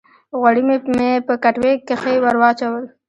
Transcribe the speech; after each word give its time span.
غوړي 0.39 0.61
مې 0.67 0.77
په 1.27 1.33
کټوۍ 1.43 1.73
کښې 1.87 2.13
ور 2.23 2.35
واچول 2.41 2.83